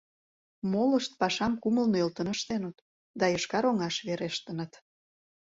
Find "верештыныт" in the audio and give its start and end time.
4.07-4.71